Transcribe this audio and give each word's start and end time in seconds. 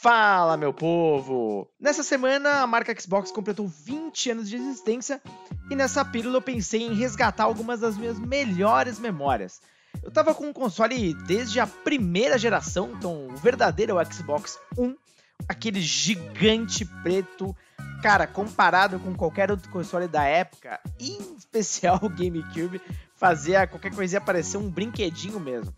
Fala, 0.00 0.56
meu 0.56 0.72
povo! 0.72 1.68
Nessa 1.78 2.02
semana, 2.02 2.62
a 2.62 2.66
marca 2.66 2.98
Xbox 2.98 3.30
completou 3.30 3.68
20 3.68 4.30
anos 4.30 4.48
de 4.48 4.56
existência 4.56 5.20
e 5.70 5.76
nessa 5.76 6.02
pílula 6.02 6.38
eu 6.38 6.42
pensei 6.42 6.80
em 6.80 6.94
resgatar 6.94 7.44
algumas 7.44 7.80
das 7.80 7.98
minhas 7.98 8.18
melhores 8.18 8.98
memórias. 8.98 9.60
Eu 10.02 10.10
tava 10.10 10.34
com 10.34 10.48
o 10.48 10.54
console 10.54 11.12
desde 11.26 11.60
a 11.60 11.66
primeira 11.66 12.38
geração, 12.38 12.94
então 12.96 13.26
o 13.26 13.36
verdadeiro 13.36 13.98
é 13.98 14.02
o 14.02 14.10
Xbox 14.10 14.58
1, 14.78 14.96
aquele 15.46 15.82
gigante 15.82 16.86
preto, 17.02 17.54
cara, 18.02 18.26
comparado 18.26 18.98
com 19.00 19.14
qualquer 19.14 19.50
outro 19.50 19.70
console 19.70 20.08
da 20.08 20.24
época, 20.24 20.80
em 20.98 21.36
especial 21.36 22.00
o 22.02 22.08
GameCube, 22.08 22.80
fazia 23.14 23.66
qualquer 23.66 23.94
coisinha 23.94 24.18
parecer 24.18 24.56
um 24.56 24.70
brinquedinho 24.70 25.38
mesmo. 25.38 25.74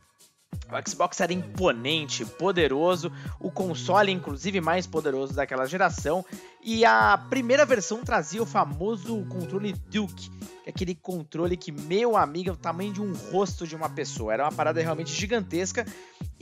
O 0.72 0.90
Xbox 0.90 1.20
era 1.20 1.32
imponente, 1.32 2.24
poderoso, 2.24 3.12
o 3.38 3.50
console, 3.50 4.10
inclusive, 4.10 4.60
mais 4.60 4.86
poderoso 4.86 5.34
daquela 5.34 5.66
geração. 5.66 6.24
E 6.62 6.84
a 6.84 7.18
primeira 7.28 7.66
versão 7.66 8.02
trazia 8.02 8.42
o 8.42 8.46
famoso 8.46 9.24
controle 9.26 9.74
Duke, 9.90 10.30
que 10.64 10.70
aquele 10.70 10.94
controle 10.94 11.56
que, 11.56 11.70
meu 11.70 12.16
amigo, 12.16 12.50
é 12.50 12.52
o 12.52 12.56
tamanho 12.56 12.92
de 12.92 13.02
um 13.02 13.12
rosto 13.30 13.66
de 13.66 13.76
uma 13.76 13.90
pessoa. 13.90 14.32
Era 14.32 14.44
uma 14.44 14.52
parada 14.52 14.80
realmente 14.80 15.12
gigantesca 15.12 15.84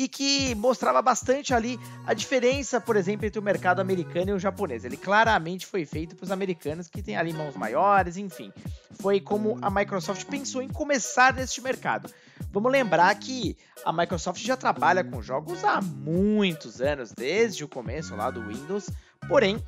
e 0.01 0.09
que 0.09 0.55
mostrava 0.55 1.03
bastante 1.03 1.53
ali 1.53 1.79
a 2.07 2.15
diferença, 2.15 2.81
por 2.81 2.97
exemplo, 2.97 3.27
entre 3.27 3.39
o 3.39 3.43
mercado 3.43 3.81
americano 3.81 4.31
e 4.31 4.33
o 4.33 4.39
japonês. 4.39 4.83
Ele 4.83 4.97
claramente 4.97 5.67
foi 5.67 5.85
feito 5.85 6.17
para 6.17 6.25
os 6.25 6.31
americanos 6.31 6.89
que 6.89 7.03
têm 7.03 7.19
ali 7.19 7.35
mãos 7.35 7.55
maiores, 7.55 8.17
enfim. 8.17 8.51
Foi 8.99 9.21
como 9.21 9.59
a 9.61 9.69
Microsoft 9.69 10.25
pensou 10.25 10.63
em 10.63 10.69
começar 10.69 11.35
neste 11.35 11.61
mercado. 11.61 12.11
Vamos 12.51 12.73
lembrar 12.73 13.15
que 13.17 13.59
a 13.85 13.93
Microsoft 13.93 14.41
já 14.43 14.57
trabalha 14.57 15.05
com 15.05 15.21
jogos 15.21 15.63
há 15.65 15.83
muitos 15.83 16.81
anos, 16.81 17.13
desde 17.13 17.63
o 17.63 17.69
começo 17.69 18.17
lá 18.17 18.31
do 18.31 18.43
Windows, 18.49 18.89
porém, 19.29 19.63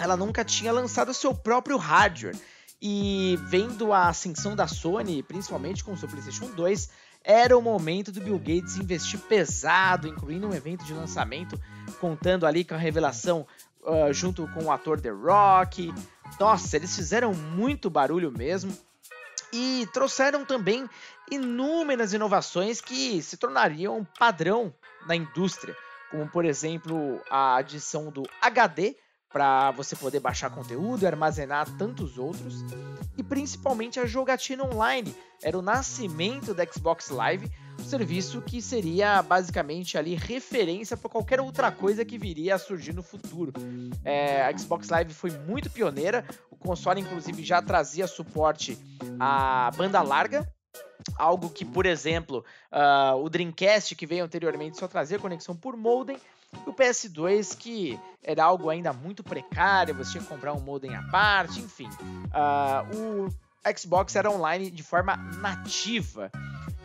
ela 0.00 0.16
nunca 0.16 0.44
tinha 0.44 0.72
lançado 0.72 1.14
seu 1.14 1.32
próprio 1.32 1.76
hardware. 1.76 2.36
E 2.82 3.38
vendo 3.44 3.92
a 3.92 4.08
ascensão 4.08 4.56
da 4.56 4.66
Sony, 4.66 5.22
principalmente 5.22 5.84
com 5.84 5.92
o 5.92 5.96
seu 5.96 6.08
PlayStation 6.08 6.46
2, 6.56 6.88
era 7.22 7.56
o 7.56 7.62
momento 7.62 8.10
do 8.10 8.20
Bill 8.20 8.38
Gates 8.38 8.76
investir 8.76 9.20
pesado, 9.20 10.08
incluindo 10.08 10.48
um 10.48 10.54
evento 10.54 10.84
de 10.84 10.94
lançamento, 10.94 11.60
contando 12.00 12.46
ali 12.46 12.64
com 12.64 12.74
a 12.74 12.78
revelação 12.78 13.46
uh, 13.82 14.12
junto 14.12 14.48
com 14.48 14.64
o 14.64 14.72
ator 14.72 15.00
The 15.00 15.10
Rock. 15.10 15.92
Nossa, 16.38 16.76
eles 16.76 16.94
fizeram 16.94 17.34
muito 17.34 17.90
barulho 17.90 18.30
mesmo 18.30 18.76
e 19.52 19.86
trouxeram 19.92 20.44
também 20.44 20.88
inúmeras 21.30 22.12
inovações 22.12 22.80
que 22.80 23.22
se 23.22 23.36
tornariam 23.36 24.06
padrão 24.18 24.72
na 25.06 25.14
indústria, 25.14 25.76
como 26.10 26.28
por 26.28 26.44
exemplo 26.44 27.20
a 27.30 27.56
adição 27.56 28.10
do 28.10 28.22
HD 28.40 28.96
para 29.32 29.70
você 29.70 29.94
poder 29.94 30.20
baixar 30.20 30.50
conteúdo 30.50 31.06
armazenar 31.06 31.68
tantos 31.76 32.18
outros, 32.18 32.64
e 33.16 33.22
principalmente 33.22 34.00
a 34.00 34.06
jogatina 34.06 34.64
online. 34.64 35.14
Era 35.42 35.56
o 35.58 35.62
nascimento 35.62 36.52
da 36.52 36.66
Xbox 36.66 37.08
Live, 37.10 37.50
um 37.78 37.84
serviço 37.84 38.42
que 38.42 38.60
seria 38.60 39.22
basicamente 39.22 39.96
ali 39.96 40.14
referência 40.14 40.96
para 40.96 41.08
qualquer 41.08 41.40
outra 41.40 41.70
coisa 41.70 42.04
que 42.04 42.18
viria 42.18 42.56
a 42.56 42.58
surgir 42.58 42.92
no 42.92 43.02
futuro. 43.02 43.52
É, 44.04 44.42
a 44.42 44.56
Xbox 44.56 44.88
Live 44.88 45.14
foi 45.14 45.30
muito 45.30 45.70
pioneira, 45.70 46.24
o 46.50 46.56
console 46.56 47.00
inclusive 47.00 47.42
já 47.42 47.62
trazia 47.62 48.06
suporte 48.06 48.76
à 49.18 49.70
banda 49.76 50.02
larga, 50.02 50.46
algo 51.16 51.48
que, 51.48 51.64
por 51.64 51.86
exemplo, 51.86 52.44
uh, 52.70 53.16
o 53.16 53.28
Dreamcast 53.30 53.94
que 53.94 54.06
veio 54.06 54.24
anteriormente 54.24 54.78
só 54.78 54.86
trazia 54.86 55.18
conexão 55.18 55.56
por 55.56 55.76
modem, 55.76 56.18
o 56.66 56.72
PS2 56.72 57.56
que 57.56 57.98
era 58.22 58.44
algo 58.44 58.68
ainda 58.68 58.92
muito 58.92 59.22
precário, 59.22 59.94
você 59.94 60.12
tinha 60.12 60.22
que 60.22 60.28
comprar 60.28 60.52
um 60.52 60.60
modem 60.60 60.94
à 60.94 61.02
parte, 61.04 61.60
enfim. 61.60 61.88
Uh, 62.28 63.28
o 63.28 63.78
Xbox 63.78 64.14
era 64.16 64.30
online 64.30 64.70
de 64.70 64.82
forma 64.82 65.16
nativa. 65.38 66.30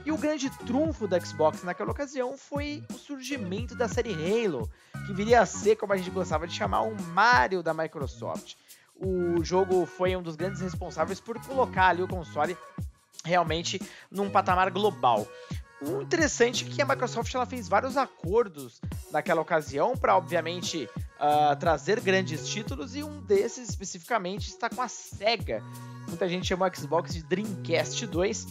E 0.06 0.12
o 0.12 0.18
grande 0.18 0.50
trunfo 0.66 1.08
da 1.08 1.20
Xbox 1.20 1.64
naquela 1.64 1.92
ocasião 1.92 2.38
foi 2.38 2.84
o 2.94 2.98
surgimento 2.98 3.76
da 3.76 3.88
série 3.88 4.14
Halo, 4.14 4.70
que 5.08 5.14
viria 5.14 5.42
a 5.42 5.46
ser, 5.46 5.76
como 5.78 5.94
a 5.94 5.98
gente 5.98 6.12
gostava 6.12 6.48
de 6.48 6.54
chamar, 6.54 6.84
um 6.84 6.96
Mario 7.14 7.64
da 7.64 7.74
Microsoft. 7.74 8.56
O 8.96 9.44
jogo 9.44 9.86
foi 9.86 10.16
um 10.16 10.22
dos 10.22 10.36
grandes 10.36 10.62
responsáveis 10.62 11.20
por 11.20 11.40
colocar 11.46 11.88
ali 11.88 12.04
o 12.04 12.08
console 12.08 12.56
realmente 13.26 13.82
num 14.12 14.30
patamar 14.30 14.70
global. 14.70 15.28
O 15.82 16.02
interessante 16.02 16.66
é 16.66 16.70
que 16.70 16.82
a 16.82 16.86
Microsoft 16.86 17.34
ela 17.34 17.46
fez 17.46 17.68
vários 17.68 17.98
acordos 17.98 18.80
naquela 19.12 19.42
ocasião 19.42 19.96
para, 19.96 20.16
obviamente, 20.16 20.90
uh, 21.20 21.56
trazer 21.60 22.00
grandes 22.00 22.48
títulos 22.48 22.96
e 22.96 23.04
um 23.04 23.22
desses 23.22 23.70
especificamente 23.70 24.48
está 24.48 24.70
com 24.70 24.82
a 24.82 24.88
SEGA. 24.88 25.62
Muita 26.08 26.30
gente 26.30 26.48
chama 26.48 26.68
o 26.68 26.76
Xbox 26.76 27.14
de 27.14 27.24
Dreamcast 27.24 28.06
2. 28.06 28.48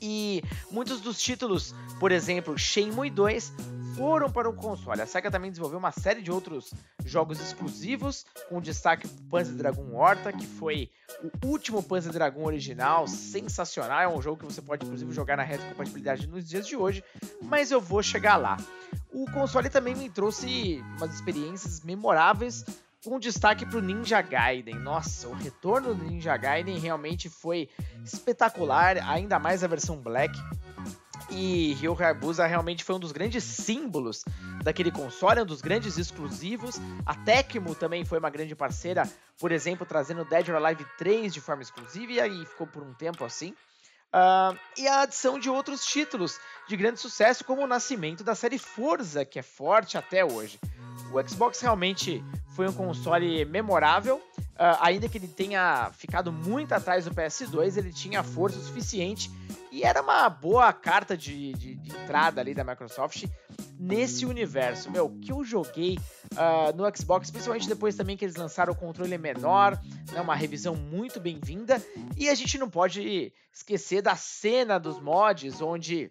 E 0.00 0.42
muitos 0.70 1.00
dos 1.00 1.18
títulos, 1.18 1.74
por 1.98 2.12
exemplo, 2.12 2.58
Shenmue 2.58 3.08
2, 3.08 3.52
foram 3.94 4.30
para 4.30 4.48
o 4.48 4.52
console. 4.52 5.00
A 5.00 5.06
SEGA 5.06 5.30
também 5.30 5.50
desenvolveu 5.50 5.78
uma 5.78 5.92
série 5.92 6.22
de 6.22 6.30
outros 6.30 6.72
jogos 7.04 7.40
exclusivos, 7.40 8.24
com 8.48 8.60
destaque 8.60 9.06
para 9.08 9.24
Panzer 9.30 9.54
Dragon 9.54 9.94
Horta, 9.94 10.32
que 10.32 10.46
foi 10.46 10.90
o 11.22 11.46
último 11.46 11.82
Panzer 11.82 12.12
Dragon 12.12 12.44
original, 12.44 13.06
sensacional. 13.06 14.00
É 14.00 14.08
um 14.08 14.20
jogo 14.20 14.38
que 14.38 14.52
você 14.52 14.60
pode 14.60 14.84
inclusive 14.84 15.12
jogar 15.12 15.36
na 15.36 15.42
retrocompatibilidade 15.42 16.26
nos 16.26 16.48
dias 16.48 16.66
de 16.66 16.76
hoje, 16.76 17.02
mas 17.42 17.70
eu 17.70 17.80
vou 17.80 18.02
chegar 18.02 18.36
lá. 18.36 18.56
O 19.12 19.30
console 19.30 19.70
também 19.70 19.94
me 19.94 20.10
trouxe 20.10 20.82
umas 20.96 21.14
experiências 21.14 21.80
memoráveis 21.82 22.64
com 23.04 23.18
destaque 23.18 23.66
para 23.66 23.78
o 23.78 23.82
Ninja 23.82 24.20
Gaiden. 24.22 24.76
Nossa, 24.76 25.28
o 25.28 25.34
retorno 25.34 25.94
do 25.94 26.04
Ninja 26.04 26.36
Gaiden 26.36 26.78
realmente 26.78 27.28
foi 27.28 27.68
espetacular, 28.02 28.96
ainda 29.06 29.38
mais 29.38 29.62
a 29.62 29.66
versão 29.66 29.96
Black. 29.96 30.34
E 31.30 31.74
Ryo 31.74 31.96
Hayabusa 31.98 32.46
realmente 32.46 32.84
foi 32.84 32.94
um 32.94 33.00
dos 33.00 33.12
grandes 33.12 33.42
símbolos 33.44 34.24
daquele 34.62 34.90
console, 34.90 35.40
um 35.40 35.46
dos 35.46 35.60
grandes 35.60 35.96
exclusivos. 35.98 36.76
A 37.06 37.14
Tecmo 37.14 37.74
também 37.74 38.04
foi 38.04 38.18
uma 38.18 38.30
grande 38.30 38.54
parceira, 38.54 39.08
por 39.38 39.50
exemplo, 39.50 39.86
trazendo 39.86 40.24
Dead 40.24 40.48
or 40.48 40.56
Alive 40.56 40.86
3 40.98 41.32
de 41.32 41.40
forma 41.40 41.62
exclusiva, 41.62 42.12
e 42.12 42.20
aí 42.20 42.46
ficou 42.46 42.66
por 42.66 42.82
um 42.82 42.92
tempo 42.94 43.24
assim. 43.24 43.54
Uh, 44.14 44.56
e 44.78 44.86
a 44.86 45.00
adição 45.00 45.40
de 45.40 45.50
outros 45.50 45.84
títulos 45.84 46.38
de 46.68 46.76
grande 46.76 47.00
sucesso, 47.00 47.44
como 47.44 47.62
o 47.62 47.66
nascimento 47.66 48.22
da 48.22 48.36
série 48.36 48.58
Forza, 48.58 49.24
que 49.24 49.40
é 49.40 49.42
forte 49.42 49.98
até 49.98 50.24
hoje. 50.24 50.60
O 51.12 51.28
Xbox 51.28 51.60
realmente 51.60 52.24
foi 52.54 52.68
um 52.68 52.72
console 52.72 53.44
memorável, 53.44 54.22
uh, 54.38 54.78
ainda 54.80 55.08
que 55.08 55.18
ele 55.18 55.26
tenha 55.26 55.90
ficado 55.92 56.30
muito 56.30 56.72
atrás 56.72 57.06
do 57.06 57.10
PS2, 57.10 57.76
ele 57.76 57.92
tinha 57.92 58.22
força 58.22 58.60
suficiente 58.60 59.28
e 59.74 59.82
era 59.82 60.00
uma 60.00 60.30
boa 60.30 60.72
carta 60.72 61.16
de, 61.16 61.52
de, 61.54 61.74
de 61.74 61.90
entrada 61.90 62.40
ali 62.40 62.54
da 62.54 62.62
Microsoft 62.62 63.24
nesse 63.76 64.24
universo. 64.24 64.88
Meu, 64.88 65.10
que 65.20 65.32
eu 65.32 65.42
joguei 65.42 65.98
uh, 66.30 66.76
no 66.76 66.84
Xbox, 66.96 67.28
principalmente 67.28 67.68
depois 67.68 67.96
também 67.96 68.16
que 68.16 68.24
eles 68.24 68.36
lançaram 68.36 68.72
o 68.72 68.76
controle 68.76 69.18
menor, 69.18 69.76
né, 70.12 70.20
uma 70.20 70.36
revisão 70.36 70.76
muito 70.76 71.18
bem-vinda. 71.18 71.84
E 72.16 72.28
a 72.28 72.36
gente 72.36 72.56
não 72.56 72.70
pode 72.70 73.32
esquecer 73.52 74.00
da 74.00 74.14
cena 74.14 74.78
dos 74.78 75.00
mods, 75.00 75.60
onde 75.60 76.08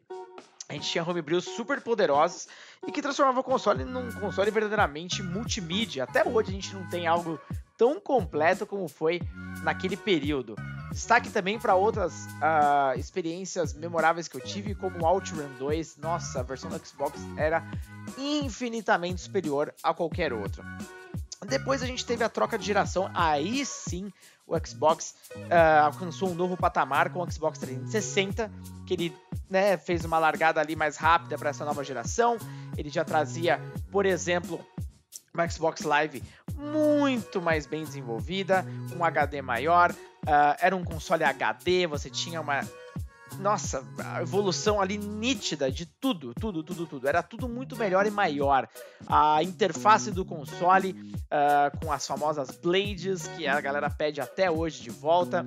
a 0.67 0.73
gente 0.73 0.89
tinha 0.89 1.09
homebrews 1.09 1.45
super 1.45 1.79
poderosos 1.79 2.49
e 2.85 2.91
que 2.91 3.01
transformava 3.01 3.39
o 3.39 3.43
console 3.45 3.85
num 3.85 4.11
console 4.11 4.51
verdadeiramente 4.51 5.23
multimídia. 5.23 6.03
Até 6.03 6.27
hoje 6.27 6.49
a 6.49 6.53
gente 6.53 6.73
não 6.73 6.89
tem 6.89 7.07
algo 7.07 7.39
tão 7.77 7.97
completo 7.97 8.65
como 8.65 8.89
foi 8.89 9.21
naquele 9.63 9.95
período. 9.95 10.53
Destaque 10.93 11.31
também 11.31 11.57
para 11.57 11.73
outras 11.73 12.27
uh, 12.35 12.97
experiências 12.99 13.73
memoráveis 13.73 14.27
que 14.27 14.37
eu 14.37 14.41
tive, 14.41 14.75
como 14.75 15.03
OutRun 15.03 15.49
2. 15.57 15.97
Nossa, 15.97 16.41
a 16.41 16.43
versão 16.43 16.69
do 16.69 16.77
Xbox 16.85 17.19
era 17.35 17.63
infinitamente 18.15 19.21
superior 19.21 19.73
a 19.81 19.91
qualquer 19.91 20.31
outra. 20.31 20.63
Depois 21.47 21.81
a 21.81 21.87
gente 21.87 22.05
teve 22.05 22.23
a 22.23 22.29
troca 22.29 22.59
de 22.59 22.65
geração, 22.65 23.09
aí 23.15 23.65
sim 23.65 24.13
o 24.45 24.55
Xbox 24.63 25.15
uh, 25.35 25.85
alcançou 25.85 26.29
um 26.29 26.35
novo 26.35 26.55
patamar 26.55 27.09
com 27.09 27.23
o 27.23 27.31
Xbox 27.31 27.57
360, 27.57 28.51
que 28.85 28.93
ele 28.93 29.17
né, 29.49 29.75
fez 29.77 30.05
uma 30.05 30.19
largada 30.19 30.61
ali 30.61 30.75
mais 30.75 30.95
rápida 30.95 31.39
para 31.39 31.49
essa 31.49 31.65
nova 31.65 31.83
geração. 31.83 32.37
Ele 32.77 32.89
já 32.89 33.03
trazia, 33.03 33.59
por 33.91 34.05
exemplo, 34.05 34.63
uma 35.33 35.49
Xbox 35.49 35.81
Live 35.81 36.21
muito 36.55 37.41
mais 37.41 37.65
bem 37.65 37.83
desenvolvida, 37.83 38.63
um 38.95 39.03
HD 39.03 39.41
maior, 39.41 39.91
uh, 40.23 40.57
era 40.59 40.75
um 40.75 40.83
console 40.83 41.23
HD, 41.23 41.87
você 41.87 42.09
tinha 42.09 42.41
uma. 42.41 42.61
Nossa, 43.39 43.83
a 44.05 44.21
evolução 44.21 44.79
ali 44.79 44.95
nítida 44.95 45.71
de 45.71 45.87
tudo, 45.87 46.33
tudo, 46.35 46.63
tudo, 46.63 46.85
tudo. 46.85 47.07
Era 47.07 47.23
tudo 47.23 47.49
muito 47.49 47.75
melhor 47.75 48.05
e 48.05 48.11
maior. 48.11 48.69
A 49.07 49.41
interface 49.41 50.11
do 50.11 50.23
console 50.23 50.91
uh, 50.91 51.79
com 51.79 51.91
as 51.91 52.05
famosas 52.05 52.51
Blades, 52.51 53.25
que 53.29 53.47
a 53.47 53.59
galera 53.59 53.89
pede 53.89 54.21
até 54.21 54.51
hoje 54.51 54.83
de 54.83 54.91
volta 54.91 55.43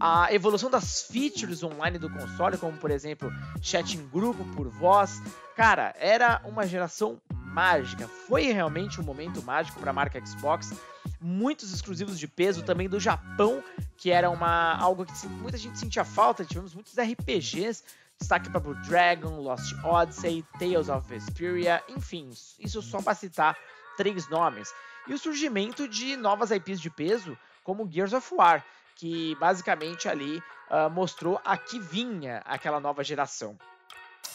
a 0.00 0.32
evolução 0.32 0.70
das 0.70 1.02
features 1.02 1.62
online 1.62 1.98
do 1.98 2.08
console, 2.08 2.56
como 2.56 2.76
por 2.78 2.90
exemplo 2.90 3.32
chat 3.60 3.96
em 3.96 4.08
grupo 4.08 4.44
por 4.54 4.68
voz, 4.68 5.20
cara, 5.56 5.94
era 5.98 6.40
uma 6.44 6.66
geração 6.66 7.20
mágica. 7.34 8.06
Foi 8.06 8.52
realmente 8.52 9.00
um 9.00 9.04
momento 9.04 9.42
mágico 9.42 9.80
para 9.80 9.90
a 9.90 9.94
marca 9.94 10.24
Xbox. 10.24 10.72
Muitos 11.20 11.72
exclusivos 11.72 12.18
de 12.18 12.28
peso 12.28 12.62
também 12.62 12.88
do 12.88 13.00
Japão, 13.00 13.62
que 13.96 14.10
era 14.10 14.30
uma 14.30 14.76
algo 14.76 15.04
que 15.04 15.26
muita 15.26 15.58
gente 15.58 15.78
sentia 15.78 16.04
falta. 16.04 16.44
Tivemos 16.44 16.74
muitos 16.74 16.94
RPGs 16.96 17.82
Destaque 18.18 18.50
para 18.50 18.60
Blue 18.60 18.74
Dragon, 18.74 19.40
Lost 19.40 19.72
Odyssey, 19.84 20.44
Tales 20.58 20.88
of 20.88 21.08
Vesperia, 21.08 21.82
enfim, 21.88 22.30
isso 22.58 22.82
só 22.82 23.00
para 23.00 23.14
citar 23.14 23.56
três 23.96 24.28
nomes. 24.28 24.74
E 25.06 25.14
o 25.14 25.18
surgimento 25.18 25.86
de 25.86 26.16
novas 26.16 26.50
IPs 26.50 26.80
de 26.80 26.90
peso, 26.90 27.38
como 27.62 27.88
Gears 27.88 28.12
of 28.12 28.34
War, 28.34 28.64
que 28.96 29.36
basicamente 29.36 30.08
ali 30.08 30.38
uh, 30.38 30.90
mostrou 30.90 31.40
a 31.44 31.56
que 31.56 31.78
vinha 31.78 32.42
aquela 32.44 32.80
nova 32.80 33.04
geração. 33.04 33.56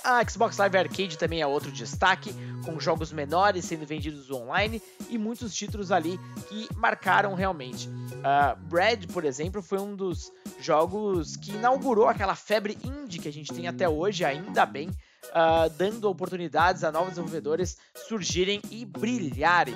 A 0.04 0.22
Xbox 0.28 0.58
Live 0.58 0.78
Arcade 0.78 1.18
também 1.18 1.42
é 1.42 1.48
outro 1.48 1.72
destaque, 1.72 2.34
com 2.66 2.78
jogos 2.78 3.14
menores 3.14 3.64
sendo 3.64 3.86
vendidos 3.86 4.30
online 4.30 4.82
e 5.10 5.18
muitos 5.18 5.56
títulos 5.56 5.94
ali 5.94 6.20
que 6.50 6.68
marcaram 6.76 7.34
realmente. 7.36 7.88
Uh, 7.88 8.60
Bread, 8.68 9.08
por 9.08 9.24
exemplo, 9.24 9.62
foi 9.62 9.80
um 9.80 9.96
dos 9.96 10.30
jogos 10.60 11.38
que 11.38 11.52
inaugurou 11.52 12.10
aquela 12.10 12.36
febre 12.36 12.78
indie 12.84 13.20
que 13.20 13.30
a 13.30 13.34
gente 13.34 13.54
tem 13.54 13.66
até 13.66 13.88
hoje, 13.88 14.26
ainda 14.26 14.66
bem, 14.66 14.90
uh, 14.90 15.70
dando 15.78 16.10
oportunidades 16.10 16.84
a 16.84 16.92
novos 16.92 17.12
desenvolvedores 17.12 17.78
surgirem 18.08 18.62
e 18.70 18.86
brilharem. 18.86 19.76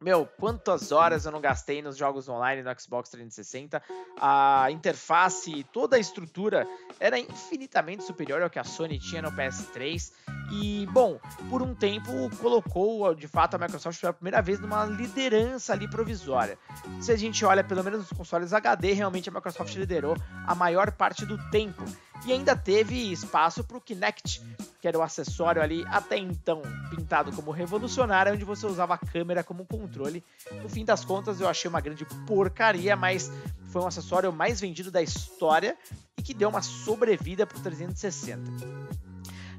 Meu, 0.00 0.26
quantas 0.38 0.92
horas 0.92 1.26
eu 1.26 1.32
não 1.32 1.40
gastei 1.40 1.82
nos 1.82 1.96
jogos 1.96 2.28
online 2.28 2.62
no 2.62 2.80
Xbox 2.80 3.10
360? 3.10 3.82
A 4.20 4.70
interface, 4.70 5.66
toda 5.72 5.96
a 5.96 5.98
estrutura 5.98 6.68
era 7.00 7.18
infinitamente 7.18 8.04
superior 8.04 8.40
ao 8.40 8.48
que 8.48 8.60
a 8.60 8.64
Sony 8.64 8.96
tinha 9.00 9.20
no 9.20 9.32
PS3. 9.32 10.12
E, 10.52 10.86
bom, 10.92 11.18
por 11.50 11.62
um 11.62 11.74
tempo 11.74 12.12
colocou 12.40 13.12
de 13.12 13.26
fato 13.26 13.54
a 13.54 13.58
Microsoft 13.58 14.00
pela 14.00 14.12
primeira 14.12 14.40
vez 14.40 14.60
numa 14.60 14.84
liderança 14.84 15.72
ali 15.72 15.90
provisória. 15.90 16.56
Se 17.00 17.10
a 17.10 17.16
gente 17.16 17.44
olha 17.44 17.64
pelo 17.64 17.82
menos 17.82 17.98
nos 17.98 18.12
consoles 18.12 18.52
HD, 18.52 18.92
realmente 18.92 19.28
a 19.28 19.32
Microsoft 19.32 19.74
liderou 19.74 20.16
a 20.46 20.54
maior 20.54 20.92
parte 20.92 21.26
do 21.26 21.36
tempo. 21.50 21.84
E 22.26 22.32
ainda 22.32 22.56
teve 22.56 23.10
espaço 23.10 23.64
para 23.64 23.76
o 23.76 23.80
Kinect, 23.80 24.42
que 24.80 24.88
era 24.88 24.98
o 24.98 25.02
acessório 25.02 25.62
ali 25.62 25.84
até 25.88 26.16
então 26.16 26.62
pintado 26.90 27.32
como 27.32 27.50
revolucionário, 27.50 28.32
onde 28.32 28.44
você 28.44 28.66
usava 28.66 28.94
a 28.94 28.98
câmera 28.98 29.42
como 29.42 29.64
controle. 29.64 30.22
No 30.62 30.68
fim 30.68 30.84
das 30.84 31.04
contas, 31.04 31.40
eu 31.40 31.48
achei 31.48 31.68
uma 31.68 31.80
grande 31.80 32.04
porcaria, 32.26 32.94
mas 32.96 33.30
foi 33.68 33.82
um 33.82 33.86
acessório 33.86 34.32
mais 34.32 34.60
vendido 34.60 34.90
da 34.90 35.02
história 35.02 35.76
e 36.16 36.22
que 36.22 36.34
deu 36.34 36.48
uma 36.48 36.62
sobrevida 36.62 37.46
para 37.46 37.58
o 37.58 37.62
360. 37.62 39.07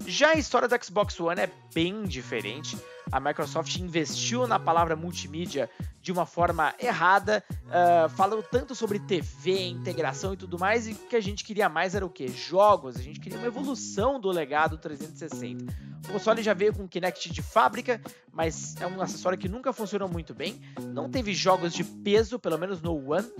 Já 0.09 0.29
a 0.29 0.33
história 0.33 0.67
do 0.67 0.83
Xbox 0.83 1.19
One 1.19 1.39
é 1.39 1.51
bem 1.71 2.01
diferente. 2.01 2.75
A 3.11 3.19
Microsoft 3.19 3.75
investiu 3.75 4.47
na 4.47 4.57
palavra 4.57 4.95
multimídia 4.95 5.69
de 6.01 6.11
uma 6.11 6.25
forma 6.25 6.73
errada, 6.79 7.44
uh, 7.67 8.09
falou 8.09 8.41
tanto 8.41 8.73
sobre 8.73 8.97
TV, 8.97 9.67
integração 9.67 10.33
e 10.33 10.38
tudo 10.38 10.57
mais, 10.57 10.88
e 10.88 10.94
o 10.94 10.95
que 10.95 11.15
a 11.15 11.21
gente 11.21 11.44
queria 11.44 11.69
mais 11.69 11.94
era 11.94 12.03
o 12.03 12.09
que? 12.09 12.27
Jogos. 12.27 12.97
A 12.97 13.03
gente 13.03 13.19
queria 13.19 13.38
uma 13.38 13.45
evolução 13.45 14.19
do 14.19 14.29
legado 14.29 14.79
360. 14.79 15.71
O 16.07 16.13
console 16.13 16.41
já 16.41 16.56
veio 16.56 16.73
com 16.73 16.88
Kinect 16.88 17.29
de 17.29 17.44
fábrica, 17.44 18.01
mas 18.33 18.75
é 18.81 18.88
um 18.88 19.00
acessório 19.01 19.38
que 19.38 19.47
nunca 19.47 19.71
funcionou 19.71 20.09
muito 20.09 20.33
bem. 20.33 20.59
Não 20.91 21.07
teve 21.07 21.35
jogos 21.35 21.71
de 21.71 21.83
peso, 21.83 22.39
pelo 22.39 22.57
menos 22.57 22.81
no 22.81 23.11
One, 23.11 23.31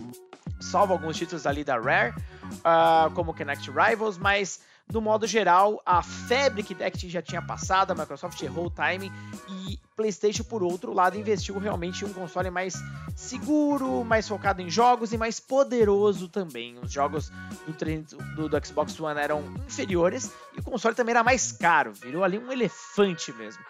salvo 0.62 0.94
alguns 0.94 1.18
títulos 1.18 1.48
ali 1.48 1.63
da 1.63 1.80
Rare, 1.80 2.13
uh, 2.13 3.12
como 3.16 3.33
Kinect 3.33 3.71
Rivals, 3.71 4.19
mas 4.19 4.69
no 4.91 5.00
modo 5.00 5.27
geral, 5.27 5.81
a 5.86 6.01
febre 6.01 6.63
que 6.63 6.74
Kinect 6.74 7.09
já 7.09 7.21
tinha 7.21 7.41
passado, 7.41 7.91
a 7.91 7.95
Microsoft 7.95 8.41
errou 8.41 8.65
o 8.65 8.69
timing 8.71 9.12
e 9.47 9.80
PlayStation, 9.95 10.44
por 10.44 10.63
outro 10.63 10.94
lado, 10.94 11.18
investiu 11.18 11.59
realmente 11.59 12.03
em 12.03 12.07
um 12.07 12.13
console 12.13 12.50
mais 12.50 12.74
seguro, 13.15 14.03
mais 14.03 14.27
focado 14.27 14.62
em 14.62 14.69
jogos 14.69 15.13
e 15.13 15.18
mais 15.18 15.39
poderoso 15.39 16.27
também. 16.27 16.80
Os 16.80 16.91
jogos 16.91 17.30
do, 17.30 18.18
do, 18.36 18.50
do 18.50 18.65
Xbox 18.65 19.00
One 19.00 19.19
eram 19.19 19.44
inferiores 19.68 20.33
e 20.56 20.59
o 20.59 20.63
console 20.63 20.95
também 20.95 21.12
era 21.12 21.24
mais 21.24 21.51
caro, 21.51 21.94
virou 21.94 22.24
ali 22.24 22.39
um 22.39 22.51
elefante 22.51 23.31
mesmo. 23.33 23.63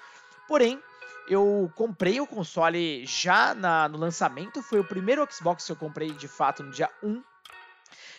Porém, 0.47 0.79
eu 1.27 1.69
comprei 1.75 2.21
o 2.21 2.27
console 2.27 3.05
já 3.05 3.53
na, 3.53 3.89
no 3.89 3.97
lançamento, 3.97 4.61
foi 4.61 4.79
o 4.79 4.85
primeiro 4.85 5.27
Xbox 5.29 5.65
que 5.65 5.71
eu 5.71 5.75
comprei 5.75 6.11
de 6.11 6.27
fato 6.27 6.63
no 6.63 6.71
dia 6.71 6.89
1 7.03 7.21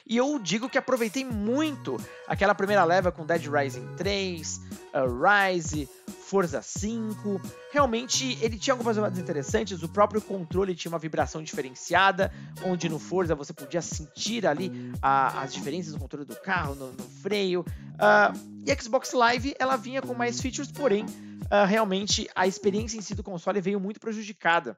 e 0.07 0.17
eu 0.17 0.39
digo 0.39 0.69
que 0.69 0.79
aproveitei 0.79 1.25
muito 1.25 1.97
aquela 2.27 2.55
primeira 2.55 2.85
leva 2.85 3.13
com 3.13 3.27
Dead 3.27 3.47
Rising 3.47 3.87
3, 3.97 4.61
uh, 4.95 5.53
Rise, 5.53 5.89
Forza 6.07 6.63
5. 6.63 7.41
Realmente 7.73 8.39
ele 8.41 8.59
tinha 8.59 8.75
algumas 8.75 8.97
coisas 8.97 9.19
interessantes. 9.19 9.83
O 9.83 9.89
próprio 9.89 10.21
controle 10.21 10.75
tinha 10.75 10.91
uma 10.91 10.99
vibração 10.99 11.43
diferenciada, 11.43 12.33
onde 12.65 12.89
no 12.89 12.99
Forza 12.99 13.35
você 13.35 13.53
podia 13.53 13.83
sentir 13.83 14.47
ali 14.47 14.93
a, 15.03 15.43
as 15.43 15.53
diferenças 15.53 15.93
no 15.93 15.99
controle 15.99 16.25
do 16.25 16.37
carro, 16.37 16.75
no, 16.75 16.93
no 16.93 17.05
freio. 17.23 17.61
Uh, 17.61 18.63
e 18.67 18.71
a 18.71 18.81
Xbox 18.81 19.13
Live 19.13 19.55
ela 19.59 19.77
vinha 19.77 20.03
com 20.03 20.15
mais 20.15 20.41
features, 20.41 20.71
porém, 20.71 21.05
uh, 21.05 21.67
realmente 21.67 22.29
a 22.35 22.47
experiência 22.47 22.97
em 22.97 23.01
si 23.01 23.15
do 23.15 23.23
console 23.23 23.61
veio 23.61 23.81
muito 23.81 24.01
prejudicada. 24.01 24.77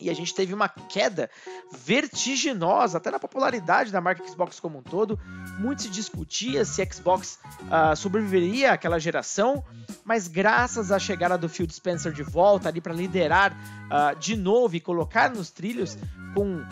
E 0.00 0.08
a 0.08 0.14
gente 0.14 0.34
teve 0.34 0.54
uma 0.54 0.68
queda 0.68 1.28
vertiginosa, 1.72 2.98
até 2.98 3.10
na 3.10 3.18
popularidade 3.18 3.90
da 3.90 4.00
marca 4.00 4.26
Xbox 4.26 4.60
como 4.60 4.78
um 4.78 4.82
todo. 4.82 5.18
Muito 5.58 5.82
se 5.82 5.88
discutia 5.88 6.64
se 6.64 6.86
Xbox 6.86 7.38
uh, 7.62 7.96
sobreviveria 7.96 8.72
àquela 8.72 8.98
geração, 8.98 9.64
mas 10.04 10.28
graças 10.28 10.92
à 10.92 10.98
chegada 10.98 11.36
do 11.36 11.48
Phil 11.48 11.68
Spencer 11.68 12.12
de 12.12 12.22
volta 12.22 12.68
ali 12.68 12.80
para 12.80 12.94
liderar 12.94 13.52
uh, 13.52 14.18
de 14.18 14.36
novo 14.36 14.76
e 14.76 14.80
colocar 14.80 15.30
nos 15.30 15.50
trilhos 15.50 15.98
com 16.34 16.58
uh, 16.58 16.66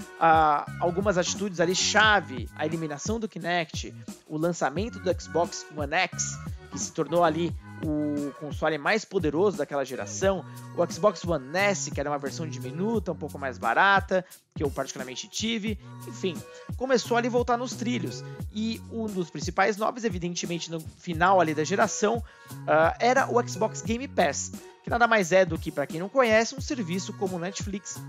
algumas 0.81 1.19
atitudes 1.19 1.59
ali 1.59 1.75
chave, 1.75 2.49
a 2.55 2.65
eliminação 2.65 3.19
do 3.19 3.29
Kinect, 3.29 3.93
o 4.29 4.39
lançamento 4.39 5.01
do 5.01 5.21
Xbox 5.21 5.67
One 5.77 5.95
X, 5.95 6.39
que 6.71 6.79
se 6.79 6.93
tornou 6.93 7.25
ali 7.25 7.55
o 7.85 8.33
console 8.41 8.79
mais 8.79 9.05
poderoso 9.05 9.59
daquela 9.59 9.85
geração, 9.85 10.45
o 10.77 10.93
Xbox 10.93 11.25
One 11.25 11.57
S, 11.57 11.91
que 11.91 12.01
era 12.01 12.11
uma 12.11 12.19
versão 12.19 12.49
diminuta, 12.49 13.13
um 13.13 13.17
pouco 13.17 13.39
mais 13.39 13.59
barata, 13.59 14.25
que 14.55 14.63
eu 14.63 14.71
particularmente 14.71 15.29
tive, 15.29 15.79
enfim, 16.07 16.35
começou 16.77 17.17
ali 17.17 17.29
a 17.29 17.31
voltar 17.31 17.57
nos 17.57 17.75
trilhos. 17.75 18.25
E 18.53 18.81
um 18.91 19.07
dos 19.07 19.31
principais 19.31 19.77
nomes, 19.77 20.05
evidentemente 20.05 20.71
no 20.71 20.81
final 20.81 21.41
ali 21.41 21.55
da 21.55 21.65
geração, 21.65 22.17
uh, 22.17 22.97
era 22.99 23.31
o 23.31 23.47
Xbox 23.47 23.83
Game 23.83 24.09
Pass, 24.09 24.53
que 24.83 24.91
nada 24.91 25.07
mais 25.07 25.33
é 25.33 25.45
do 25.45 25.59
que, 25.59 25.71
para 25.71 25.87
quem 25.87 26.01
não 26.01 26.09
conhece, 26.09 26.55
um 26.55 26.61
serviço 26.61 27.13
como 27.15 27.37
o 27.37 27.39
Netflix, 27.39 28.01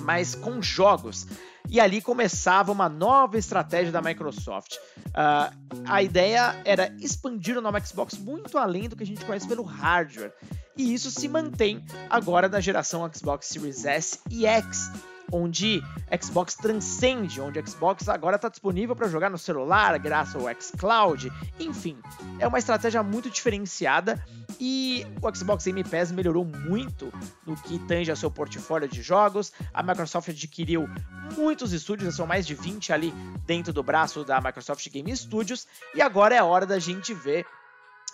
mas 0.00 0.34
com 0.34 0.60
jogos. 0.60 1.26
E 1.68 1.80
ali 1.80 2.00
começava 2.00 2.72
uma 2.72 2.88
nova 2.88 3.36
estratégia 3.38 3.92
da 3.92 4.00
Microsoft. 4.00 4.76
Uh, 5.08 5.84
a 5.86 6.02
ideia 6.02 6.60
era 6.64 6.94
expandir 6.98 7.58
o 7.58 7.60
nome 7.60 7.80
Xbox 7.80 8.16
muito 8.16 8.56
além 8.56 8.88
do 8.88 8.96
que 8.96 9.02
a 9.02 9.06
gente 9.06 9.24
conhece 9.24 9.46
pelo 9.46 9.62
hardware. 9.62 10.32
E 10.76 10.94
isso 10.94 11.10
se 11.10 11.28
mantém 11.28 11.84
agora 12.08 12.48
na 12.48 12.60
geração 12.60 13.08
Xbox 13.12 13.48
Series 13.48 13.84
S 13.84 14.20
e 14.30 14.46
X 14.46 14.90
onde 15.32 15.82
Xbox 16.22 16.54
transcende, 16.54 17.40
onde 17.40 17.60
Xbox 17.66 18.08
agora 18.08 18.36
está 18.36 18.48
disponível 18.48 18.94
para 18.96 19.08
jogar 19.08 19.30
no 19.30 19.38
celular, 19.38 19.98
graças 19.98 20.34
ao 20.34 20.48
xCloud. 20.60 21.30
Enfim, 21.58 21.98
é 22.38 22.46
uma 22.46 22.58
estratégia 22.58 23.02
muito 23.02 23.30
diferenciada 23.30 24.24
e 24.60 25.06
o 25.22 25.34
Xbox 25.34 25.64
Game 25.64 25.84
Pass 25.84 26.10
melhorou 26.10 26.44
muito 26.44 27.12
no 27.46 27.54
que 27.56 27.78
tange 27.80 28.10
ao 28.10 28.16
seu 28.16 28.30
portfólio 28.30 28.88
de 28.88 29.02
jogos. 29.02 29.52
A 29.72 29.82
Microsoft 29.82 30.28
adquiriu 30.30 30.88
muitos 31.36 31.72
estúdios, 31.72 32.16
são 32.16 32.26
mais 32.26 32.46
de 32.46 32.54
20 32.54 32.92
ali 32.92 33.12
dentro 33.46 33.72
do 33.72 33.82
braço 33.82 34.24
da 34.24 34.40
Microsoft 34.40 34.88
Game 34.90 35.14
Studios, 35.16 35.66
e 35.94 36.02
agora 36.02 36.34
é 36.34 36.42
hora 36.42 36.66
da 36.66 36.78
gente 36.78 37.12
ver 37.14 37.46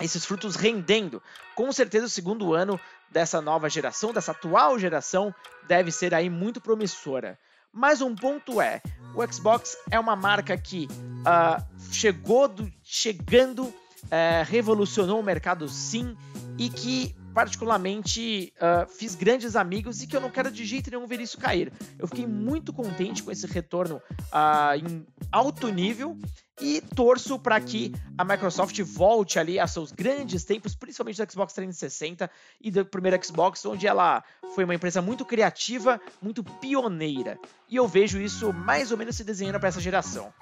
esses 0.01 0.25
frutos 0.25 0.57
rendendo. 0.57 1.23
Com 1.55 1.73
certeza 1.73 2.07
o 2.07 2.11
segundo 2.11 2.53
ano 2.55 2.79
dessa 3.11 3.41
nova 3.41 3.69
geração, 3.69 4.13
dessa 4.13 4.33
atual 4.33 4.79
geração, 4.79 5.35
deve 5.69 5.91
ser 5.91 6.15
aí 6.15 6.29
muito 6.29 6.61
promissora. 6.61 7.39
Mas 7.73 8.01
um 8.01 8.15
ponto 8.15 8.61
é, 8.61 8.81
o 9.15 9.33
Xbox 9.33 9.77
é 9.91 9.99
uma 9.99 10.15
marca 10.15 10.57
que 10.57 10.89
uh, 10.89 11.93
chegou 11.93 12.47
do, 12.47 12.73
chegando, 12.83 13.65
uh, 13.65 13.75
revolucionou 14.47 15.19
o 15.19 15.23
mercado 15.25 15.69
sim 15.69 16.17
e 16.57 16.69
que 16.69 17.15
particularmente 17.35 18.53
uh, 18.57 18.89
fiz 18.89 19.17
grandes 19.17 19.57
amigos 19.57 20.01
e 20.01 20.07
que 20.07 20.17
eu 20.17 20.21
não 20.21 20.31
quero 20.31 20.53
de 20.53 20.65
jeito 20.65 20.89
nenhum 20.89 21.05
ver 21.05 21.21
isso 21.21 21.37
cair. 21.37 21.73
Eu 21.99 22.07
fiquei 22.07 22.27
muito 22.27 22.73
contente 22.73 23.25
com 23.25 23.33
esse 23.33 23.47
retorno 23.49 23.97
uh, 23.97 24.77
em 24.77 25.05
alto 25.33 25.67
nível 25.69 26.17
e 26.61 26.81
torço 26.81 27.39
para 27.39 27.61
que 27.61 27.93
a 28.17 28.25
Microsoft 28.25 28.81
volte 28.83 29.39
ali 29.39 29.59
a 29.59 29.67
seus 29.67 29.91
grandes 29.91 30.45
tempos, 30.45 30.75
principalmente 30.75 31.25
do 31.25 31.33
Xbox 31.33 31.53
360 31.53 32.31
e 32.61 32.71
do 32.71 32.85
primeiro 32.87 33.23
Xbox, 33.25 33.65
onde 33.67 33.87
ela 33.87 34.23
foi 34.55 34.65
uma 34.65 34.75
empresa 34.75 35.03
muito 35.03 35.25
criativa, 35.25 36.01
muito 36.23 36.45
pioneira. 36.45 37.39
E 37.69 37.77
eu 37.77 37.89
vejo 37.89 38.21
isso 38.21 38.53
mais 38.53 38.93
ou 38.93 38.99
menos 38.99 39.17
se 39.17 39.25
desenhando 39.25 39.59
para 39.59 39.69
essa 39.69 39.81
geração. 39.81 40.33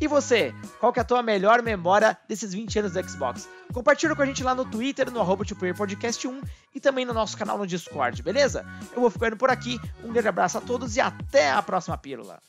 E 0.00 0.06
você, 0.06 0.54
qual 0.80 0.92
que 0.92 1.00
é 1.00 1.02
a 1.02 1.04
tua 1.04 1.22
melhor 1.22 1.60
memória 1.60 2.16
desses 2.26 2.54
20 2.54 2.78
anos 2.78 2.92
do 2.92 3.08
Xbox? 3.08 3.48
Compartilha 3.72 4.16
com 4.16 4.22
a 4.22 4.26
gente 4.26 4.42
lá 4.42 4.54
no 4.54 4.64
Twitter, 4.64 5.10
no 5.10 5.20
arroba 5.20 5.44
Podcast 5.76 6.26
1 6.26 6.40
e 6.74 6.80
também 6.80 7.04
no 7.04 7.12
nosso 7.12 7.36
canal 7.36 7.58
no 7.58 7.66
Discord, 7.66 8.22
beleza? 8.22 8.64
Eu 8.94 9.02
vou 9.02 9.10
ficando 9.10 9.36
por 9.36 9.50
aqui, 9.50 9.78
um 10.02 10.12
grande 10.12 10.28
abraço 10.28 10.56
a 10.56 10.60
todos 10.60 10.96
e 10.96 11.00
até 11.00 11.50
a 11.50 11.62
próxima 11.62 11.98
pílula. 11.98 12.40